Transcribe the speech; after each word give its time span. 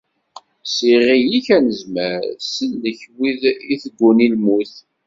S 0.73 0.75
yiɣil-ik 0.87 1.47
anezmar, 1.55 2.21
sellek 2.55 2.99
wid 3.17 3.41
i 3.73 3.75
tegguni 3.81 4.27
lmut! 4.33 4.73